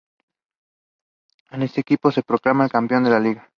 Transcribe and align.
En 1.51 1.61
este 1.61 1.81
equipo 1.81 2.11
se 2.11 2.23
proclama 2.23 2.67
campeón 2.67 3.03
de 3.03 3.19
Liga. 3.19 3.47